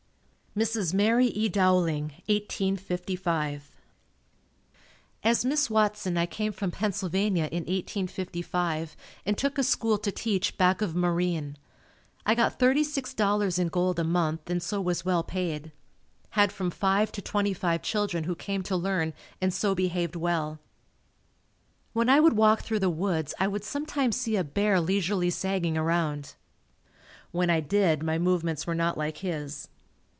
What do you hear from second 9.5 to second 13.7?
a school to teach back of Marine. I got $36.00 in